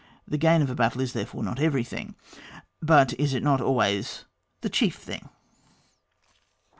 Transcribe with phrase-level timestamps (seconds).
[0.27, 2.15] The gain of a battle is therefore not everything,—
[2.81, 4.25] but is it not always
[4.61, 5.29] the chief thing